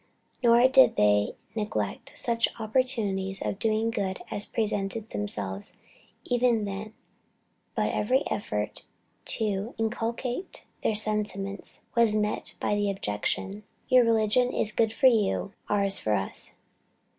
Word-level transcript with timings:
Nor 0.41 0.67
did 0.67 0.95
they 0.95 1.35
neglect 1.53 2.13
such 2.17 2.47
opportunities 2.59 3.39
of 3.39 3.59
doing 3.59 3.91
good 3.91 4.19
as 4.31 4.47
presented 4.47 5.11
themselves 5.11 5.73
even 6.25 6.65
then; 6.65 6.95
but 7.75 7.93
every 7.93 8.23
effort 8.25 8.83
to 9.25 9.75
inculcate 9.77 10.65
their 10.81 10.95
sentiments 10.95 11.81
was 11.93 12.15
met 12.15 12.55
with 12.59 12.71
the 12.77 12.89
objection, 12.89 13.61
"Your 13.89 14.03
religion 14.03 14.51
is 14.51 14.71
good 14.71 14.91
for 14.91 15.05
you, 15.05 15.53
ours 15.69 15.99
for 15.99 16.13
us." 16.15 16.55